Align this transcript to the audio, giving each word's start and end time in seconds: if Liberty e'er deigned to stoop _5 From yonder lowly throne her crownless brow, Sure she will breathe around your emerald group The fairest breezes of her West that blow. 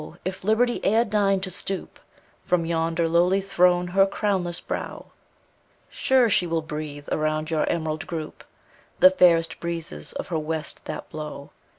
if 0.25 0.43
Liberty 0.43 0.79
e'er 0.83 1.05
deigned 1.05 1.43
to 1.43 1.51
stoop 1.51 1.99
_5 2.45 2.47
From 2.49 2.65
yonder 2.65 3.07
lowly 3.07 3.39
throne 3.39 3.89
her 3.89 4.07
crownless 4.07 4.59
brow, 4.59 5.11
Sure 5.91 6.27
she 6.27 6.47
will 6.47 6.63
breathe 6.63 7.07
around 7.11 7.51
your 7.51 7.69
emerald 7.69 8.07
group 8.07 8.43
The 8.99 9.11
fairest 9.11 9.59
breezes 9.59 10.13
of 10.13 10.29
her 10.29 10.39
West 10.39 10.85
that 10.85 11.07
blow. 11.11 11.51